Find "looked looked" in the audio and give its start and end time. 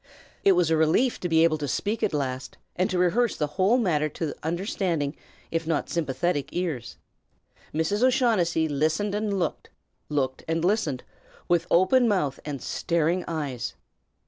9.37-10.43